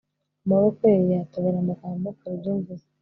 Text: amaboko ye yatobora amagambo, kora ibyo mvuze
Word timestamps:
amaboko 0.45 0.81
ye 0.91 0.97
yatobora 1.19 1.57
amagambo, 1.59 2.05
kora 2.17 2.33
ibyo 2.37 2.51
mvuze 2.57 2.87